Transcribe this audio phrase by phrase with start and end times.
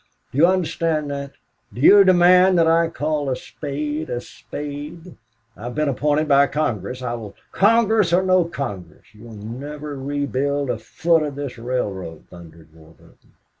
[0.31, 1.33] Do you understand that?
[1.71, 5.15] Do you demand that I call a spade a spade?"
[5.55, 7.03] "I have been appointed by Congress.
[7.03, 12.25] I will" "Congress or no Congress, you will never rebuild a foot of this railroad,"
[12.31, 13.33] thundered Warburton.